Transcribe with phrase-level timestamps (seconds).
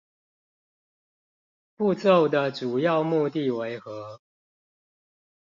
[1.75, 4.19] 步驟的主要目的為何？